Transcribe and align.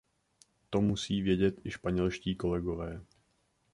To 0.69 0.81
musí 0.81 1.21
vědět 1.21 1.59
i 1.63 1.71
španělští 1.71 2.35
kolegové. 2.35 3.01